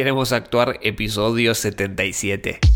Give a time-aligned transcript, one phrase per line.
[0.00, 2.69] Queremos actuar episodio 77.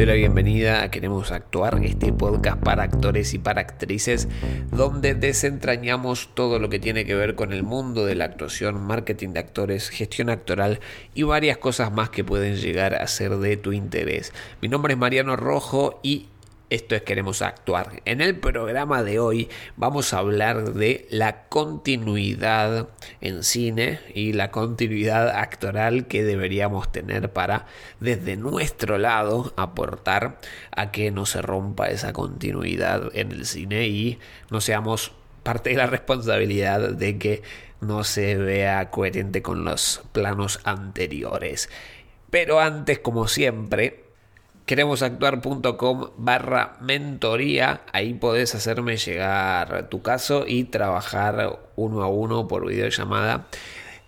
[0.00, 4.28] Doy la bienvenida a Queremos Actuar, este podcast para actores y para actrices,
[4.70, 9.34] donde desentrañamos todo lo que tiene que ver con el mundo de la actuación, marketing
[9.34, 10.80] de actores, gestión actoral
[11.14, 14.32] y varias cosas más que pueden llegar a ser de tu interés.
[14.62, 16.29] Mi nombre es Mariano Rojo y
[16.70, 18.00] esto es Queremos Actuar.
[18.04, 22.88] En el programa de hoy vamos a hablar de la continuidad
[23.20, 27.66] en cine y la continuidad actoral que deberíamos tener para
[27.98, 30.38] desde nuestro lado aportar
[30.70, 35.12] a que no se rompa esa continuidad en el cine y no seamos
[35.42, 37.42] parte de la responsabilidad de que
[37.80, 41.68] no se vea coherente con los planos anteriores.
[42.30, 44.09] Pero antes, como siempre,
[44.70, 47.80] queremosactuar.com barra mentoría.
[47.92, 53.48] Ahí podés hacerme llegar tu caso y trabajar uno a uno por videollamada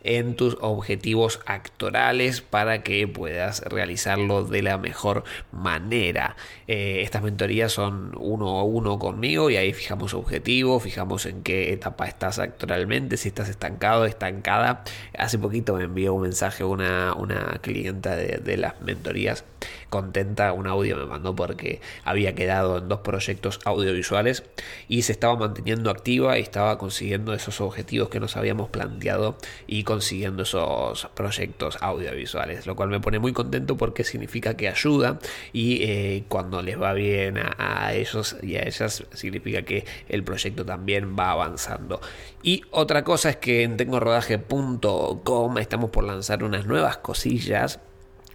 [0.02, 6.36] en tus objetivos actorales para que puedas realizarlo de la mejor manera.
[6.66, 11.72] Eh, estas mentorías son uno a uno conmigo y ahí fijamos objetivos, fijamos en qué
[11.72, 14.84] etapa estás actoralmente, si estás estancado, estancada.
[15.16, 19.44] Hace poquito me envió un mensaje una, una clienta de, de las mentorías
[19.92, 24.42] contenta, un audio me mandó porque había quedado en dos proyectos audiovisuales
[24.88, 29.36] y se estaba manteniendo activa y estaba consiguiendo esos objetivos que nos habíamos planteado
[29.66, 35.18] y consiguiendo esos proyectos audiovisuales, lo cual me pone muy contento porque significa que ayuda
[35.52, 40.64] y eh, cuando les va bien a, ellos y a ellas significa que el proyecto
[40.64, 42.00] también va avanzando.
[42.42, 47.80] Y otra cosa es que en tengorodaje.com estamos por lanzar unas nuevas cosillas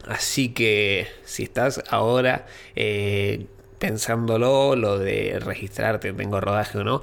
[0.07, 2.45] Así que si estás ahora
[2.75, 3.47] eh,
[3.78, 7.01] pensándolo, lo de registrarte, tengo rodaje o no,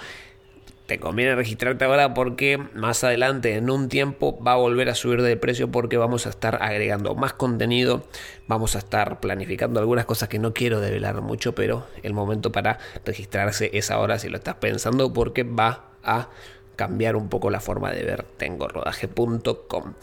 [0.87, 5.23] te conviene registrarte ahora porque más adelante en un tiempo va a volver a subir
[5.23, 8.05] de precio porque vamos a estar agregando más contenido,
[8.47, 12.79] vamos a estar planificando algunas cosas que no quiero develar mucho, pero el momento para
[13.05, 16.29] registrarse es ahora si lo estás pensando porque va a
[16.77, 19.95] cambiar un poco la forma de ver tengorodaje.com.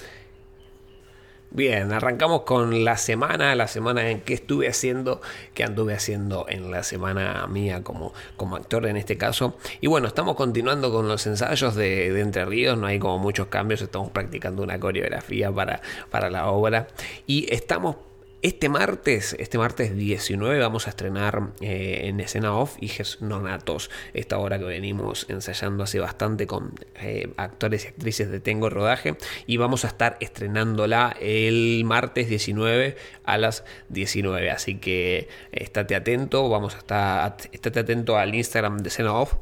[1.53, 5.19] Bien, arrancamos con la semana, la semana en que estuve haciendo,
[5.53, 9.57] que anduve haciendo en la semana mía como, como actor en este caso.
[9.81, 13.81] Y bueno, estamos continuando con los ensayos de, Entre Ríos, no hay como muchos cambios,
[13.81, 16.88] estamos practicando una coreografía para, para la obra
[17.28, 17.97] y estamos
[18.41, 24.40] este martes, este martes 19, vamos a estrenar eh, en escena off Hijes Nonatos, esta
[24.40, 29.16] obra que venimos ensayando hace bastante con eh, actores y actrices de Tengo Rodaje,
[29.46, 34.50] y vamos a estar estrenándola el martes 19 a las 19.
[34.50, 39.35] Así que estate atento, vamos a estar, estate atento al Instagram de escena off,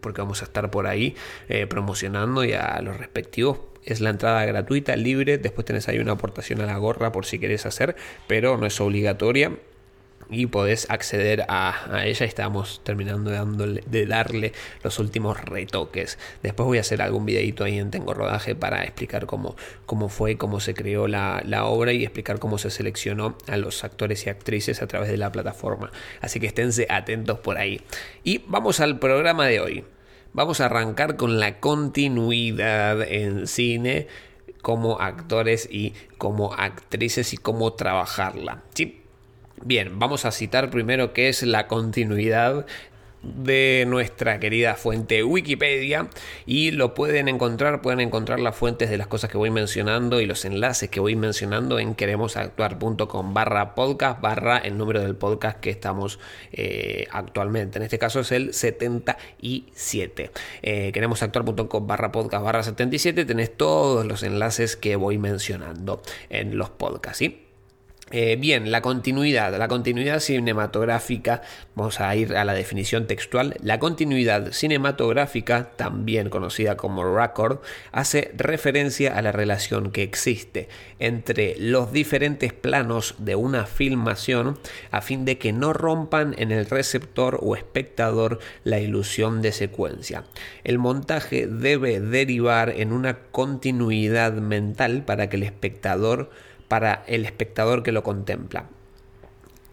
[0.00, 1.14] porque vamos a estar por ahí
[1.48, 3.60] eh, promocionando y a los respectivos.
[3.84, 7.38] Es la entrada gratuita, libre, después tenés ahí una aportación a la gorra por si
[7.38, 7.96] querés hacer,
[8.26, 9.52] pero no es obligatoria
[10.30, 12.26] y podés acceder a, ella.
[12.26, 14.52] Estamos terminando de, darle
[14.82, 16.18] los últimos retoques.
[16.42, 20.36] Después voy a hacer algún videito ahí en Tengo Rodaje para explicar cómo, cómo fue,
[20.36, 24.30] cómo se creó la, la, obra y explicar cómo se seleccionó a los actores y
[24.30, 25.90] actrices a través de la plataforma.
[26.20, 27.80] Así que esténse atentos por ahí.
[28.22, 29.84] Y vamos al programa de hoy.
[30.32, 34.08] Vamos a arrancar con la continuidad en cine
[34.62, 38.64] como actores y como actrices y cómo trabajarla.
[38.74, 39.03] ¿sí?
[39.62, 42.66] Bien, vamos a citar primero qué es la continuidad
[43.24, 46.08] de nuestra querida fuente Wikipedia
[46.46, 50.26] y lo pueden encontrar, pueden encontrar las fuentes de las cosas que voy mencionando y
[50.26, 55.70] los enlaces que voy mencionando en queremosactuar.com barra podcast barra el número del podcast que
[55.70, 56.18] estamos
[56.52, 57.78] eh, actualmente.
[57.78, 60.30] En este caso es el 77.
[60.62, 63.24] Eh, queremosactuar.com barra podcast barra 77.
[63.24, 67.18] Tenés todos los enlaces que voy mencionando en los podcasts.
[67.18, 67.43] ¿sí?
[68.16, 71.42] Eh, bien, la continuidad, la continuidad cinematográfica,
[71.74, 77.58] vamos a ir a la definición textual, la continuidad cinematográfica, también conocida como record,
[77.90, 80.68] hace referencia a la relación que existe
[81.00, 84.60] entre los diferentes planos de una filmación
[84.92, 90.22] a fin de que no rompan en el receptor o espectador la ilusión de secuencia.
[90.62, 96.30] El montaje debe derivar en una continuidad mental para que el espectador
[96.74, 98.66] para el espectador que lo contempla.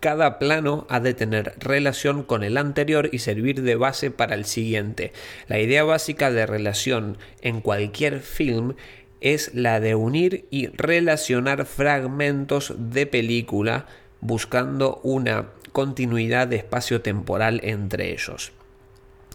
[0.01, 4.45] cada plano ha de tener relación con el anterior y servir de base para el
[4.45, 5.12] siguiente.
[5.48, 8.75] La idea básica de relación en cualquier film
[9.19, 13.88] es la de unir y relacionar fragmentos de película
[14.19, 18.51] buscando una continuidad de espacio-temporal entre ellos.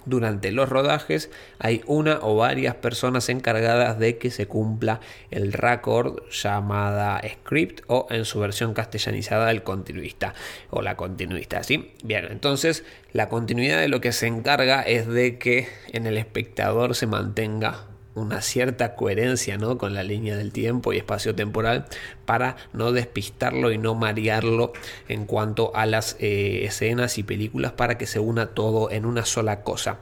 [0.07, 5.01] Durante los rodajes hay una o varias personas encargadas de que se cumpla
[5.31, 10.35] el récord llamada script o en su versión castellanizada el continuista
[10.71, 11.93] o la continuista, ¿sí?
[12.05, 16.95] Bien, entonces la continuidad de lo que se encarga es de que en el espectador
[16.95, 17.87] se mantenga
[18.17, 19.79] una cierta coherencia ¿no?
[19.79, 21.87] con la línea del tiempo y espacio temporal
[22.25, 24.73] para no despistarlo y no marearlo
[25.09, 29.25] en cuanto a las eh, escenas y películas para que se una todo en una
[29.25, 29.99] sola cosa.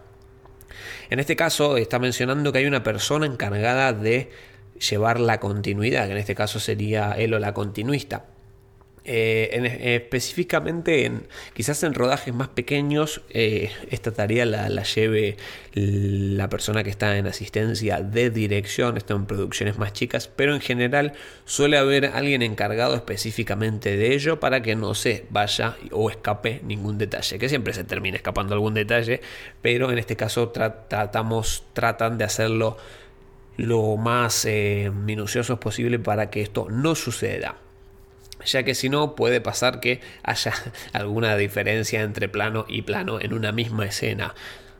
[1.11, 4.31] En este caso está mencionando que hay una persona encargada de
[4.78, 8.25] llevar la continuidad, que en este caso sería él o la continuista.
[9.06, 15.36] Eh, eh, específicamente en quizás en rodajes más pequeños eh, esta tarea la, lleve
[15.74, 20.62] la persona que está en asistencia de dirección está en producciones más chicas pero en
[20.62, 21.12] general
[21.44, 26.96] suele haber alguien encargado específicamente de ello para que no se vaya o escape ningún
[26.96, 29.20] detalle que siempre se termina escapando algún detalle
[29.60, 32.78] pero en este caso tratamos tratan de hacerlo
[33.58, 37.63] lo más minucioso posible para que esto no suceda
[38.44, 40.52] ya que si no puede pasar que haya
[40.93, 44.35] alguna diferencia entre plano y plano en una misma escena.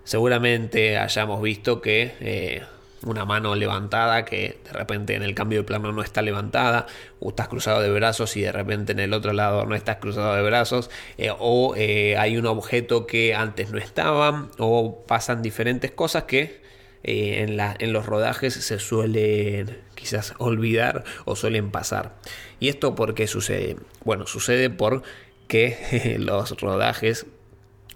[0.05, 2.63] Seguramente hayamos visto que eh,
[3.07, 6.87] una mano levantada que de repente en el cambio de plano no está levantada,
[7.21, 10.35] o estás cruzado de brazos y de repente en el otro lado no estás cruzado
[10.35, 15.91] de brazos, eh, o eh, hay un objeto que antes no estaba, o pasan diferentes
[15.91, 16.64] cosas que
[17.05, 22.17] en, en los rodajes se suelen quizás olvidar o suelen pasar.
[22.61, 23.77] ¿Y esto por qué sucede?
[24.05, 27.27] Bueno, sucede porque los rodajes,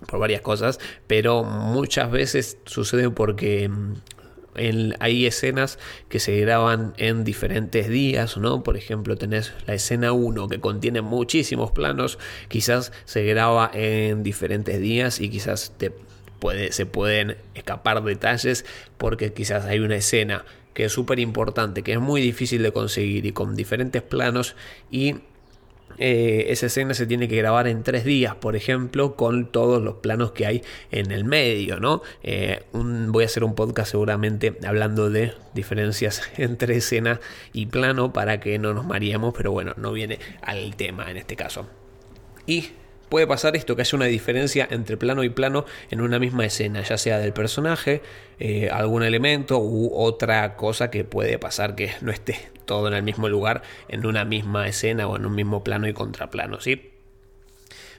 [0.07, 3.95] por varias cosas, pero muchas veces sucede porque mm,
[5.01, 5.79] hay escenas
[6.09, 8.63] que se graban en diferentes días, ¿no?
[8.63, 12.19] Por ejemplo, tenés la escena 1 que contiene muchísimos planos,
[12.49, 15.93] quizás se graba en diferentes días y quizás te
[16.39, 18.65] puede, se pueden escapar detalles
[18.97, 20.45] porque quizás hay una escena
[20.75, 24.55] que es súper importante, que es muy difícil de conseguir y con diferentes planos
[24.91, 25.17] y
[25.99, 29.97] eh, esa escena se tiene que grabar en tres días, por ejemplo, con todos los
[29.97, 30.63] planos que hay
[30.93, 32.03] en el medio, ¿no?
[32.23, 37.21] Eh, voy a hacer un podcast seguramente hablando de diferencias entre escena
[37.53, 41.35] y plano para que no nos mareemos, pero bueno, no viene al tema en este
[41.35, 41.67] caso.
[42.47, 42.71] Y
[43.09, 46.83] puede pasar esto, que haya una diferencia entre plano y plano en una misma escena,
[46.83, 48.03] ya sea del personaje,
[48.39, 53.03] eh, algún elemento u otra cosa que puede pasar que no esté todo en el
[53.03, 56.93] mismo lugar, en una misma escena o en un mismo plano y contraplano, ¿sí?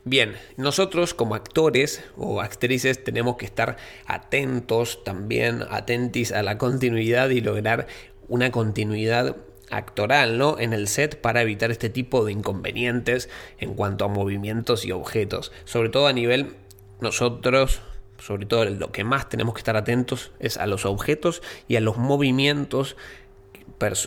[0.06, 3.75] Bien, nosotros como actores o actrices tenemos que estar
[4.06, 7.88] atentos también, atentis a la continuidad y lograr
[8.29, 9.35] una continuidad
[9.71, 10.60] actoral ¿no?
[10.60, 13.30] en el set para evitar este tipo de inconvenientes
[13.60, 15.51] en cuanto a movimientos y objetos.
[15.66, 16.56] Sobre todo a nivel
[17.00, 17.81] nosotros,
[18.18, 21.81] sobre todo lo que más tenemos que estar atentos es a los objetos y a
[21.81, 22.95] los movimientos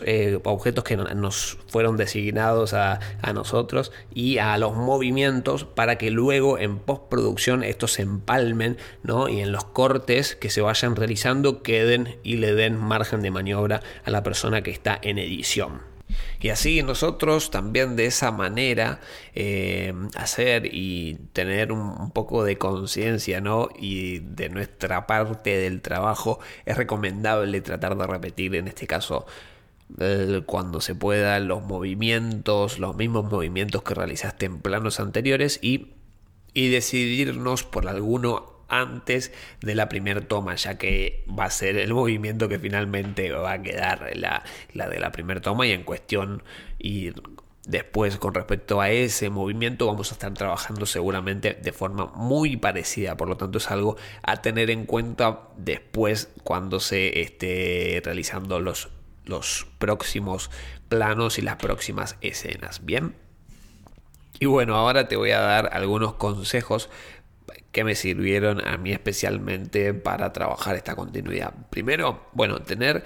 [0.05, 2.99] eh, objetos que nos fueron designados a,
[3.33, 9.27] nosotros y a los movimientos para que luego en postproducción estos se empalmen ¿no?
[9.27, 13.81] y en los cortes que se vayan realizando queden y le den margen de maniobra
[14.05, 15.93] a la persona que está en edición.
[16.39, 18.99] Y así nosotros también de esa manera
[19.33, 23.69] eh, hacer y tener un, poco de conciencia, ¿no?
[23.79, 29.25] Y de nuestra parte del trabajo es recomendable tratar de repetir en este caso
[30.45, 35.91] cuando se pueda los movimientos, los mismos movimientos que realizaste en planos anteriores y,
[36.53, 39.31] y decidirnos por alguno antes
[39.61, 43.61] de la primera toma, ya que va a ser el movimiento que finalmente va a
[43.61, 46.43] quedar la, la de la primera toma y en cuestión
[46.79, 47.11] y
[47.65, 53.15] después con respecto a ese movimiento vamos a estar trabajando seguramente de forma muy parecida,
[53.15, 58.89] por lo tanto es algo a tener en cuenta después cuando se esté realizando los
[59.25, 60.51] los próximos
[60.89, 62.85] planos y las próximas escenas.
[62.85, 63.15] Bien.
[64.39, 66.89] Y bueno, ahora te voy a dar algunos consejos
[67.71, 71.53] que me sirvieron a mí especialmente para trabajar esta continuidad.
[71.69, 73.03] Primero, bueno, tener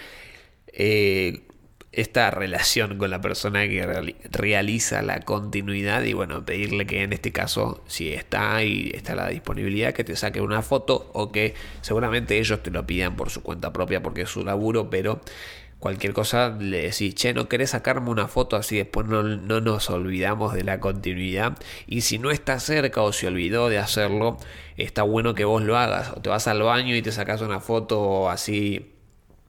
[0.68, 1.48] eh,
[1.92, 7.32] esta relación con la persona que realiza la continuidad y bueno, pedirle que en este
[7.32, 12.38] caso, si está y está la disponibilidad, que te saque una foto o que seguramente
[12.38, 15.22] ellos te lo pidan por su cuenta propia porque es su laburo, pero
[15.80, 19.90] cualquier cosa le decís, che, no querés sacarme una foto así después no, no, nos
[19.90, 21.58] olvidamos de la continuidad.
[21.88, 24.38] Y si no está cerca o se olvidó de hacerlo,
[24.78, 26.12] está bueno que vos lo hagas.
[26.16, 28.97] O te vas al baño y te sacas una foto así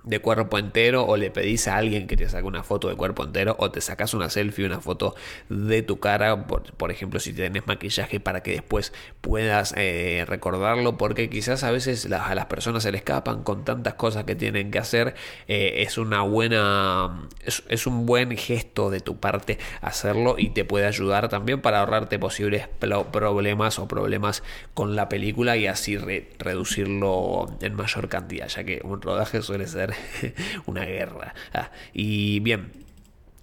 [0.08, 3.24] de cuerpo entero o le pedís a alguien que te saque una foto de cuerpo
[3.24, 5.14] entero o te sacas una selfie, una foto
[5.50, 11.28] de tu cara, por, ejemplo si tienes maquillaje para que después puedas eh, recordarlo porque
[11.28, 14.78] quizás a veces a las personas se le escapan con tantas cosas que tienen que
[14.78, 15.14] hacer
[15.46, 20.86] eh, es una buena es, un buen gesto de tu parte hacerlo y te puede
[20.86, 22.68] ayudar también para ahorrarte posibles
[23.12, 25.98] problemas o problemas con la película y así
[26.38, 29.97] reducirlo en mayor cantidad ya que un rodaje suele ser
[30.66, 31.34] una guerra.
[31.52, 32.72] Ah, y bien,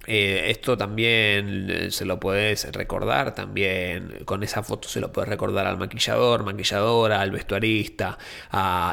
[0.06, 5.28] eh, esto también eh, se lo puedes recordar, también con esa foto se lo puedes
[5.28, 8.18] recordar al maquillador, maquilladora, al vestuarista,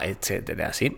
[0.01, 0.97] etcétera, ¿sí?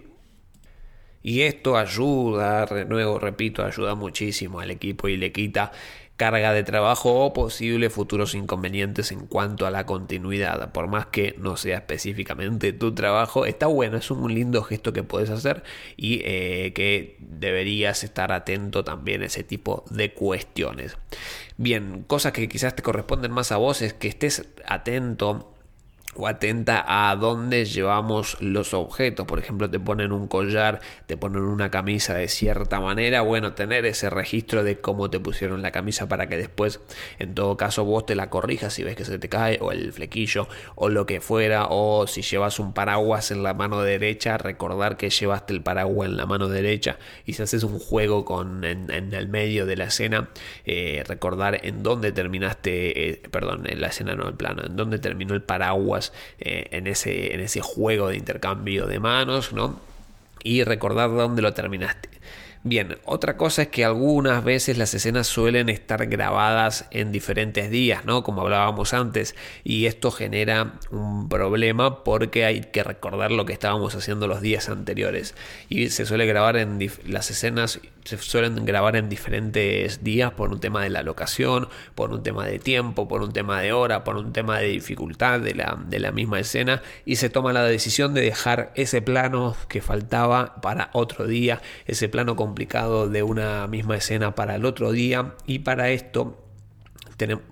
[1.21, 5.71] Y esto ayuda, de nuevo repito, ayuda muchísimo al equipo y le quita
[6.17, 10.71] carga de trabajo o posibles futuros inconvenientes en cuanto a la continuidad.
[10.71, 15.03] Por más que no sea específicamente tu trabajo, está bueno, es un lindo gesto que
[15.03, 15.63] puedes hacer
[15.97, 20.97] y eh, que deberías estar atento también a ese tipo de cuestiones.
[21.57, 25.54] Bien, cosas que quizás te corresponden más a vos es que estés atento
[26.15, 29.25] o atenta a dónde llevamos los objetos.
[29.25, 33.21] Por ejemplo, te ponen un collar, te ponen una camisa de cierta manera.
[33.21, 36.79] Bueno, tener ese registro de cómo te pusieron la camisa para que después,
[37.19, 39.91] en todo caso, vos te la corrijas si ves que se te cae o el
[39.93, 41.67] flequillo o lo que fuera.
[41.69, 46.17] O si llevas un paraguas en la mano derecha, recordar que llevaste el paraguas en
[46.17, 46.97] la mano derecha.
[47.25, 50.29] Y si haces un juego con, en, el medio de la escena,
[50.65, 54.99] eh, recordar en dónde terminaste, eh, perdón, en la escena no el plano, en dónde
[54.99, 56.04] terminó el paraguas
[56.39, 59.79] eh, en, ese, en ese juego de intercambio de manos, ¿no?
[60.43, 62.09] Y recordar dónde lo terminaste.
[62.67, 68.05] Bien, otra cosa es que algunas veces las escenas suelen estar grabadas en diferentes días,
[68.05, 68.23] ¿no?
[68.23, 73.93] Como hablábamos antes, y esto genera un problema porque hay que recordar lo que estábamos
[73.93, 75.35] haciendo los días anteriores.
[75.69, 80.59] Y se suele grabar en las escenas se suelen grabar en diferentes días por un
[80.59, 84.15] tema de la locación, por un tema de tiempo, por un tema de hora, por
[84.15, 88.13] un tema de dificultad de la, de la misma escena y se toma la decisión
[88.13, 93.97] de dejar ese plano que faltaba para otro día, ese plano complicado de una misma
[93.97, 96.44] escena para el otro día y para esto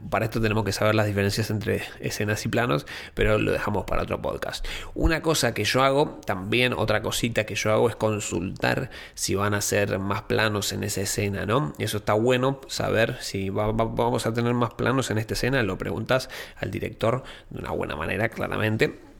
[0.09, 4.03] para esto tenemos que saber las diferencias entre escenas y planos, pero lo dejamos para
[4.03, 4.65] otro podcast.
[4.93, 9.53] Una cosa que yo hago, también otra cosita que yo hago es consultar si van
[9.53, 11.73] a ser más planos en esa escena, ¿no?
[11.79, 16.29] Eso está bueno saber si vamos a tener más planos en esta escena, lo preguntas
[16.57, 19.12] al director de una buena manera, claramente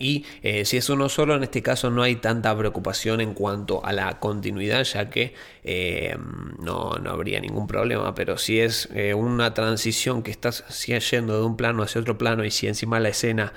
[0.00, 3.84] y eh, si es uno solo, en este caso no hay tanta preocupación en cuanto
[3.84, 6.16] a la continuidad, ya que eh,
[6.58, 8.14] no, habría ningún problema.
[8.14, 10.64] Pero si es eh, una transición que estás
[11.10, 13.52] yendo de un plano hacia otro plano y si encima la escena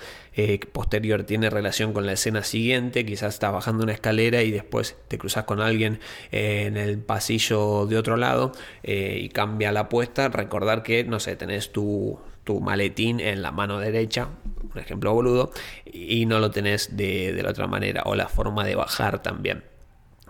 [0.72, 5.20] posterior tiene relación con la escena siguiente, quizás estás bajando una escalera y después te
[5.20, 6.00] cruzas con alguien
[6.32, 11.72] en el pasillo de otro lado y cambia la apuesta, recordar que, no sé, tenés
[11.72, 14.30] tu tu maletín en la mano derecha,
[14.74, 15.52] un ejemplo boludo,
[15.86, 19.64] y no lo tenés de, la otra manera, o la forma de bajar también.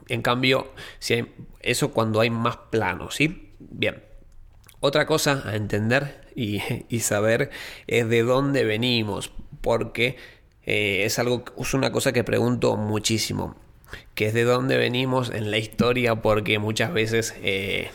[0.10, 3.54] En cambio, si hay, eso cuando hay más planos, ¿sí?
[3.60, 4.04] Bien.
[4.80, 7.52] Otra cosa a entender y, saber
[7.88, 10.18] es de dónde venimos, porque
[10.66, 13.56] eh, es algo, es una cosa que pregunto muchísimo,
[14.16, 17.92] que es de dónde venimos en la historia, porque muchas veces eh,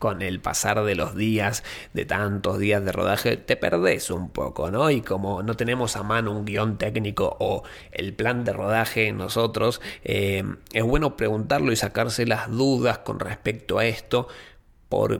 [0.00, 4.72] con el pasar de los días, de tantos días de rodaje, te perdés un poco,
[4.72, 4.90] ¿no?
[4.90, 9.80] Y como no tenemos a mano un guion técnico o el plan de rodaje nosotros,
[10.02, 10.42] eh,
[10.72, 14.26] es bueno preguntarlo y sacarse las dudas con respecto a esto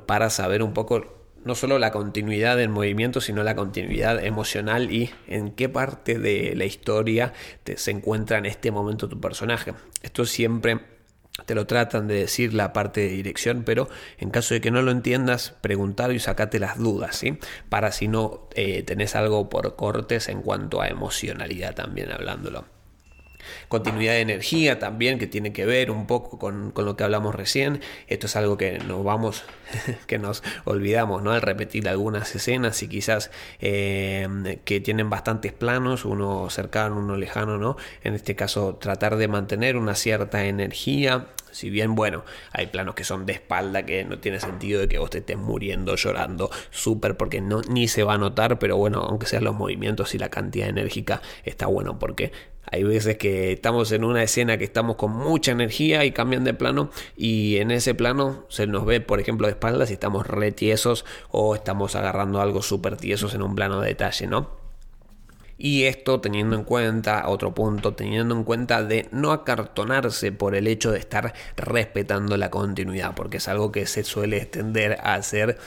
[0.06, 5.10] para saber un poco no solo la continuidad del movimiento, sino la continuidad emocional y
[5.26, 7.34] en qué parte de la historia
[7.76, 9.74] se encuentra en este momento tu personaje.
[10.02, 10.99] Esto siempre
[11.46, 14.82] te lo tratan de decir la parte de dirección, pero en caso de que no
[14.82, 17.38] lo entiendas, preguntar y sacate las dudas, ¿sí?
[17.68, 22.79] Para si no eh, tenés algo por cortes en cuanto a emocionalidad también hablándolo.
[23.68, 27.80] Continuidad de energía también, que tiene que ver un poco con, lo que hablamos recién.
[28.08, 29.44] Esto es algo que nos vamos,
[30.06, 31.32] que nos olvidamos, ¿no?
[31.32, 33.30] Al repetir algunas escenas y quizás
[33.60, 37.76] eh, que tienen bastantes planos, uno cercano, uno lejano, ¿no?
[38.02, 43.04] En este caso, tratar de mantener una cierta energía Si bien, bueno, hay planos que
[43.04, 47.16] son de espalda que no tiene sentido de que vos te estés muriendo, llorando, súper,
[47.16, 50.28] porque no, ni se va a notar, pero bueno, aunque sean los movimientos y la
[50.28, 52.32] cantidad enérgica, está bueno porque
[52.72, 56.54] hay veces que estamos en una escena que estamos con mucha energía y cambian de
[56.54, 60.52] plano y en ese plano se nos ve, por ejemplo, de espaldas y estamos re
[60.52, 64.59] tiesos o estamos agarrando algo súper tiesos en un plano de detalle, ¿no?
[65.62, 70.66] Y esto teniendo en cuenta, otro punto, teniendo en cuenta de no acartonarse por el
[70.66, 75.58] hecho de estar respetando la continuidad, porque es algo que se suele extender a hacer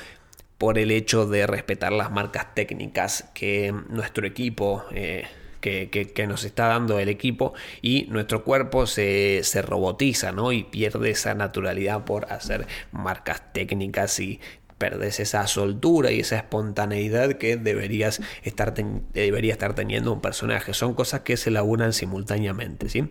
[0.57, 4.83] por el hecho de respetar las marcas técnicas que nuestro equipo...
[4.91, 5.27] Eh,
[5.61, 10.51] que, nos está dando el equipo y nuestro cuerpo se, se, robotiza ¿no?
[10.51, 14.41] y pierde esa naturalidad por hacer marcas técnicas y
[14.83, 18.73] perdes esa soltura y esa espontaneidad que deberías estar
[19.13, 20.73] debería estar teniendo un personaje.
[20.73, 23.09] Son cosas que se laburan simultáneamente, ¿sí?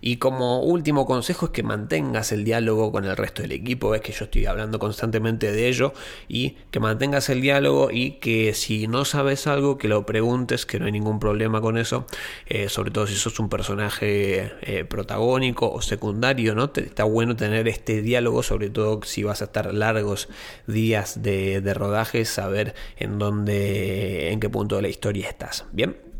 [0.00, 3.90] Y como último consejo es que mantengas el diálogo con el resto del equipo.
[3.90, 5.92] Ves que yo estoy hablando constantemente de ello.
[6.28, 10.78] Y que mantengas el diálogo y que si no sabes algo, que lo preguntes, que
[10.78, 12.06] no hay ningún problema con eso.
[12.46, 16.70] Eh, sobre todo si sos un personaje eh, protagónico o secundario, ¿no?
[16.70, 20.28] Te, está bueno tener este diálogo, sobre todo si vas a estar largos
[20.66, 25.64] días de, de rodaje, saber en dónde, en qué punto de la historia estás.
[25.72, 26.11] Bien.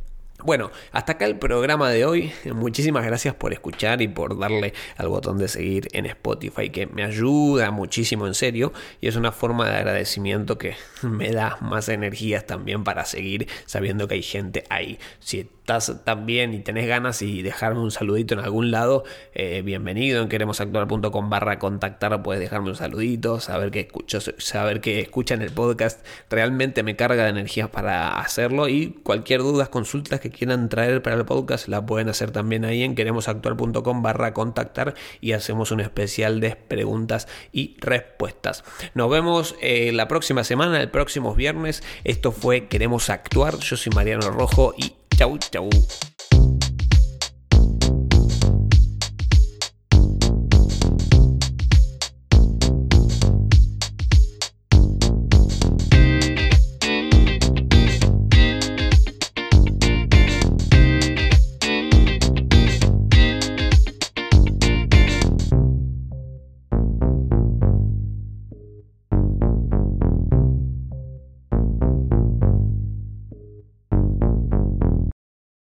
[0.44, 2.32] Bueno, hasta acá el programa de hoy.
[2.52, 7.04] Muchísimas gracias por escuchar y por darle al botón de seguir en Spotify, que me
[7.04, 12.44] ayuda muchísimo en serio y es una forma de agradecimiento que me da más energías
[12.44, 14.98] también para seguir sabiendo que hay gente ahí.
[15.20, 20.20] Si estás también y tenés ganas y dejarme un saludito en algún lado, eh, bienvenido
[20.20, 25.52] en queremosactuar.com barra contactar, puedes dejarme un saludito, saber que escucho, saber que escuchan el
[25.52, 31.02] podcast, realmente me carga de energías para hacerlo y cualquier duda, consultas que quieran traer
[31.02, 35.80] para el podcast la pueden hacer también ahí en queremosactuar.com barra contactar y hacemos un
[35.80, 38.64] especial de preguntas y respuestas.
[38.94, 41.82] Nos vemos eh, la próxima semana, el próximo viernes.
[42.04, 43.58] Esto fue Queremos Actuar.
[43.58, 45.68] Yo soy Mariano Rojo y Chau, chau.